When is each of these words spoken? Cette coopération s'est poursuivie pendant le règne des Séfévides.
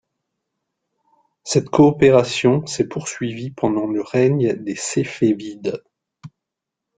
Cette 1.43 1.69
coopération 1.69 2.65
s'est 2.65 2.87
poursuivie 2.87 3.51
pendant 3.51 3.85
le 3.85 4.01
règne 4.01 4.55
des 4.55 4.75
Séfévides. 4.75 5.79